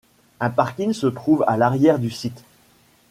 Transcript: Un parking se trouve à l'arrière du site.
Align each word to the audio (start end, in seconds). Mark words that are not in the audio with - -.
Un 0.39 0.49
parking 0.49 0.93
se 0.93 1.05
trouve 1.05 1.45
à 1.47 1.57
l'arrière 1.57 1.99
du 1.99 2.09
site. 2.09 2.43